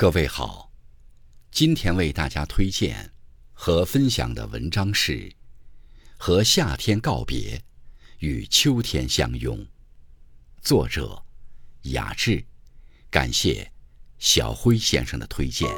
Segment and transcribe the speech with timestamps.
[0.00, 0.72] 各位好，
[1.50, 3.12] 今天为大家推荐
[3.52, 5.12] 和分享的文章是
[6.16, 7.62] 《和夏天告别，
[8.20, 9.58] 与秋天相拥》，
[10.62, 11.22] 作者
[11.82, 12.42] 雅致，
[13.10, 13.70] 感谢
[14.18, 15.68] 小辉先生的推荐。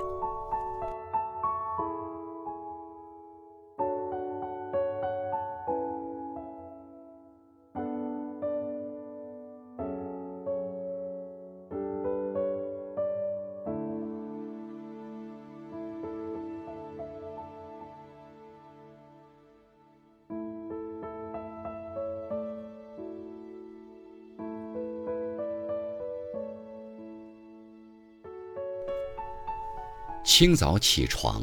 [30.24, 31.42] 清早起床，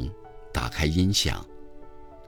[0.52, 1.44] 打开音响，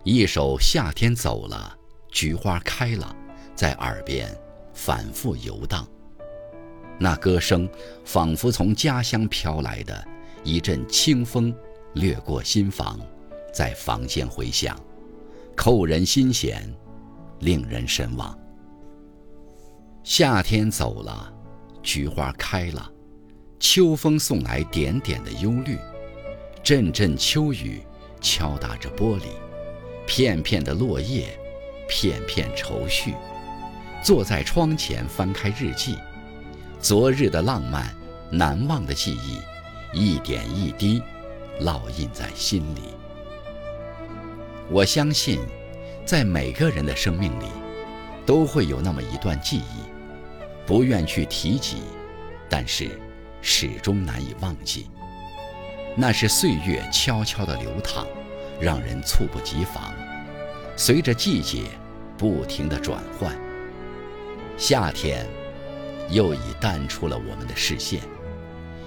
[0.04, 1.76] 一首《夏天走了，
[2.10, 3.16] 菊花开了》
[3.56, 4.28] 在耳边
[4.74, 5.86] 反复游荡。
[6.98, 7.68] 那歌声
[8.04, 10.06] 仿佛从家乡飘来的
[10.44, 11.54] 一阵清风，
[11.94, 13.00] 掠过心房，
[13.52, 14.78] 在房间回响，
[15.56, 16.70] 扣人心弦，
[17.40, 18.38] 令人神往。
[20.04, 21.32] 夏天走了，
[21.82, 22.92] 菊花开了，
[23.58, 25.78] 秋风送来点点的忧虑。
[26.62, 27.82] 阵阵秋雨
[28.20, 29.24] 敲打着玻璃，
[30.06, 31.36] 片片的落叶，
[31.88, 33.14] 片片愁绪。
[34.00, 35.96] 坐在窗前翻开日记，
[36.80, 37.92] 昨日的浪漫，
[38.30, 39.40] 难忘的记忆，
[39.92, 41.02] 一点一滴
[41.60, 42.80] 烙印在心里。
[44.70, 45.40] 我相信，
[46.06, 47.46] 在每个人的生命里，
[48.24, 49.82] 都会有那么一段记忆，
[50.64, 51.78] 不愿去提及，
[52.48, 53.00] 但是
[53.40, 54.86] 始终难以忘记。
[55.94, 58.06] 那是岁月悄悄的流淌，
[58.60, 59.92] 让人猝不及防。
[60.74, 61.64] 随着季节
[62.16, 63.36] 不停的转换，
[64.56, 65.26] 夏天
[66.08, 68.00] 又已淡出了我们的视线。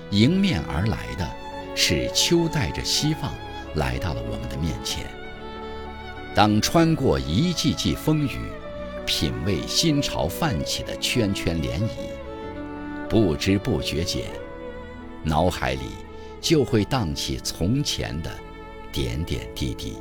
[0.10, 1.28] 迎面而来的，
[1.76, 3.32] 是秋带着希望
[3.76, 5.06] 来到了我们的面前。
[6.34, 8.40] 当穿过一季季风雨，
[9.06, 11.88] 品味心潮泛起的圈圈涟漪，
[13.08, 14.26] 不知不觉间，
[15.24, 16.05] 脑海里。
[16.46, 18.30] 就会荡起从前的
[18.92, 19.98] 点点滴滴。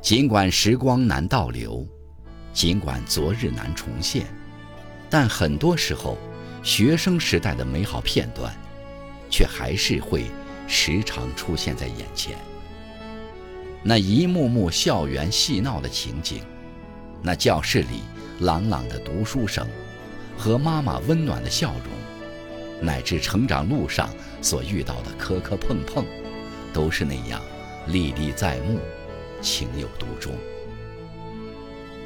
[0.00, 1.84] 尽管时光难倒流，
[2.52, 4.26] 尽管昨日难重现，
[5.10, 6.16] 但很多时候，
[6.62, 8.54] 学生时代的美好片段，
[9.28, 10.26] 却还是会
[10.68, 12.38] 时常出现在眼前。
[13.82, 16.44] 那一幕幕校园嬉闹的情景，
[17.20, 18.02] 那教室里
[18.38, 19.66] 朗朗的读书声，
[20.38, 22.03] 和妈妈温暖的笑容。
[22.84, 24.08] 乃至成长路上
[24.42, 26.04] 所遇到的磕磕碰碰，
[26.72, 27.40] 都是那样
[27.86, 28.78] 历历在目，
[29.40, 30.32] 情有独钟。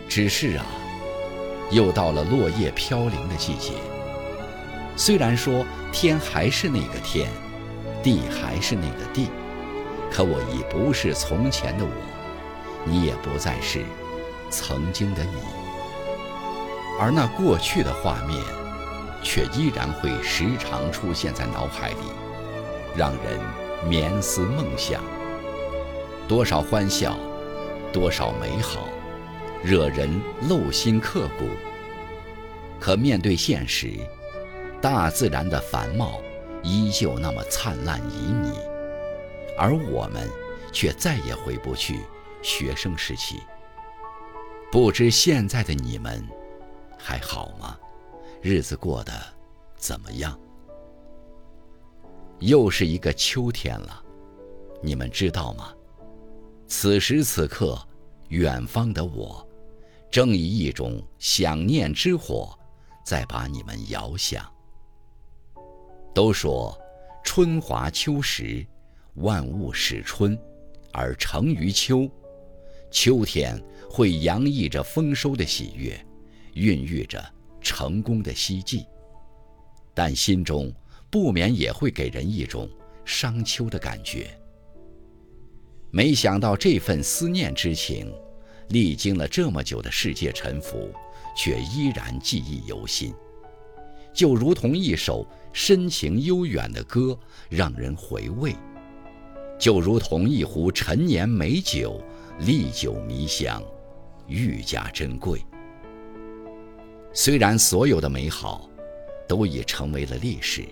[0.09, 0.65] 只是啊，
[1.71, 3.72] 又到了落叶飘零的季节。
[4.97, 7.28] 虽然说天还是那个天，
[8.03, 9.28] 地还是那个地，
[10.11, 11.91] 可我已不是从前的我，
[12.84, 13.84] 你也不再是
[14.49, 15.33] 曾经的你，
[17.00, 18.41] 而那过去的画面。
[19.23, 21.97] 却依然会时常出现在脑海里，
[22.97, 23.41] 让人
[23.89, 25.03] 眠思梦想。
[26.27, 27.17] 多少欢笑，
[27.93, 28.89] 多少美好，
[29.62, 31.47] 惹人露心刻骨。
[32.79, 33.93] 可面对现实，
[34.81, 36.21] 大自然的繁茂
[36.62, 38.53] 依旧那么灿烂旖旎，
[39.59, 40.29] 而我们
[40.73, 42.00] 却再也回不去
[42.43, 43.41] 学生时期。
[44.71, 46.23] 不知现在的你们
[46.99, 47.77] 还好吗？
[48.41, 49.12] 日子过得
[49.76, 50.38] 怎么样？
[52.38, 54.03] 又是一个秋天了，
[54.81, 55.75] 你们知道吗？
[56.69, 57.76] 此时此刻，
[58.28, 59.44] 远方的我，
[60.09, 62.56] 正以一种想念之火，
[63.04, 64.49] 在把你们遥想。
[66.15, 66.78] 都说
[67.25, 68.65] 春华秋实，
[69.15, 70.38] 万物始春，
[70.93, 72.09] 而成于秋。
[72.91, 73.60] 秋天
[73.91, 75.99] 会洋溢着丰收的喜悦，
[76.55, 77.22] 孕育着。
[77.60, 78.86] 成功的希冀，
[79.94, 80.72] 但心中
[81.10, 82.69] 不免也会给人一种
[83.05, 84.31] 伤秋的感觉。
[85.90, 88.12] 没想到这份思念之情，
[88.69, 90.93] 历经了这么久的世界沉浮，
[91.37, 93.14] 却依然记忆犹新，
[94.12, 97.19] 就如同一首深情悠远的歌，
[97.49, 98.52] 让人回味；
[99.58, 102.02] 就如同一壶陈年美酒，
[102.40, 103.62] 历久弥香，
[104.26, 105.43] 愈加珍贵。
[107.12, 108.69] 虽然所有的美好
[109.26, 110.64] 都已成为了历史，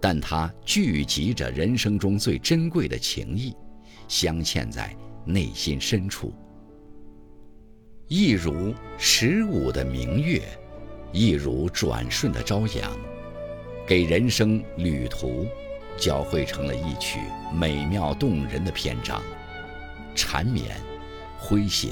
[0.00, 3.54] 但它聚集着人生中最珍贵的情谊，
[4.08, 4.94] 镶嵌在
[5.24, 6.32] 内心深处。
[8.08, 10.42] 一如十五的明月，
[11.12, 12.90] 一如转瞬的朝阳，
[13.86, 15.46] 给人生旅途
[15.96, 17.20] 交汇成了一曲
[17.54, 19.22] 美妙动人的篇章，
[20.14, 20.76] 缠绵、
[21.40, 21.90] 诙谐，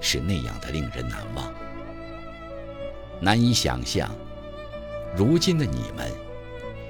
[0.00, 1.54] 是那样的令人难忘。
[3.20, 4.08] 难以想象，
[5.16, 6.10] 如今的你们，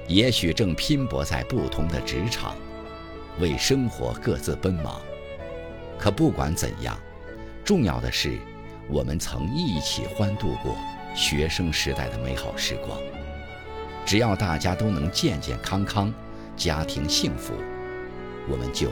[0.07, 2.55] 也许正拼搏在不同的职场，
[3.39, 5.01] 为生活各自奔忙。
[5.97, 6.97] 可不管怎样，
[7.65, 8.37] 重要的是，
[8.87, 10.75] 我们曾一起欢度过
[11.15, 12.99] 学生时代的美好时光。
[14.05, 16.13] 只要大家都能健健康康，
[16.55, 17.53] 家庭幸福，
[18.47, 18.89] 我们就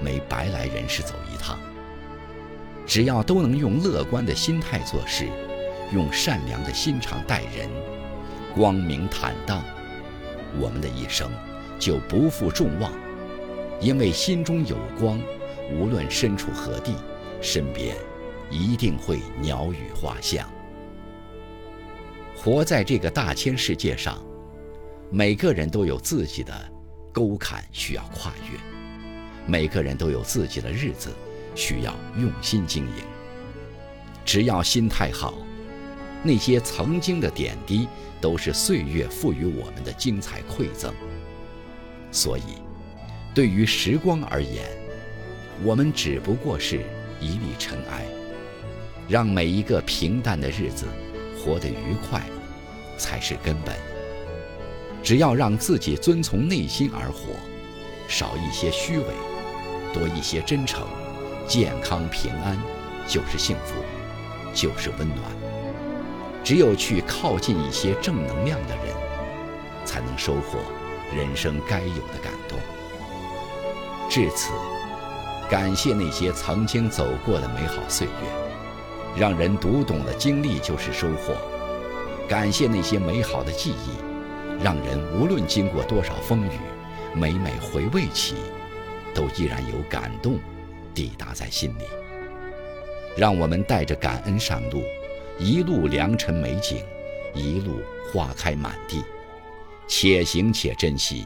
[0.00, 1.58] 没白来人世走一趟。
[2.86, 5.28] 只要都能用乐观的心态做事，
[5.94, 7.70] 用善良的心肠待人，
[8.52, 9.62] 光明坦荡，
[10.60, 11.30] 我们的一生
[11.78, 12.92] 就不负众望。
[13.80, 15.20] 因为心中有光，
[15.72, 16.96] 无论身处何地，
[17.40, 17.96] 身边
[18.50, 20.44] 一定会鸟语花香。
[22.36, 24.20] 活在这个大千世界上。
[25.10, 26.52] 每个人都有自己的
[27.12, 28.58] 沟坎需要跨越，
[29.46, 31.10] 每个人都有自己的日子
[31.54, 33.04] 需要用心经营。
[34.24, 35.34] 只要心态好，
[36.24, 37.86] 那些曾经的点滴
[38.20, 40.92] 都是岁月赋予我们的精彩馈赠。
[42.10, 42.42] 所以，
[43.34, 44.64] 对于时光而言，
[45.62, 46.80] 我们只不过是
[47.20, 48.04] 一粒尘埃。
[49.06, 50.86] 让每一个平淡的日子
[51.38, 52.22] 活得愉快，
[52.96, 53.76] 才是根本。
[55.02, 57.34] 只要让自己遵从内心而活，
[58.08, 59.04] 少一些虚伪，
[59.92, 60.88] 多一些真诚，
[61.46, 62.58] 健康平安
[63.06, 63.74] 就是幸福，
[64.54, 65.43] 就是温暖。
[66.44, 68.94] 只有去靠近一些正能量的人，
[69.86, 70.58] 才能收获
[71.16, 72.58] 人生该有的感动。
[74.10, 74.52] 至此，
[75.48, 78.12] 感谢那些曾经走过的美好岁月，
[79.16, 81.34] 让人读懂了经历就是收获。
[82.28, 84.14] 感谢那些美好的记忆。
[84.62, 86.58] 让人无论经过多少风雨，
[87.12, 88.36] 每每回味起，
[89.12, 90.38] 都依然有感动
[90.94, 91.82] 抵达在心里。
[93.16, 94.80] 让我们带着感恩上路，
[95.38, 96.78] 一路良辰美景，
[97.34, 97.80] 一路
[98.12, 99.02] 花开满地，
[99.88, 101.24] 且行且珍惜，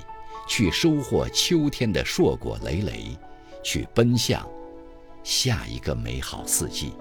[0.49, 3.17] 去收获秋天的硕果累累，
[3.63, 4.49] 去奔向
[5.23, 6.93] 下一个美好四季。